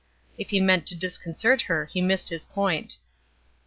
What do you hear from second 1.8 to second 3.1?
he missed his point.